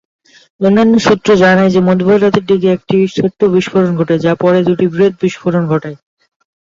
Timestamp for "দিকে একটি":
2.45-2.97